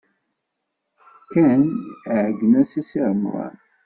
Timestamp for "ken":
1.31-1.61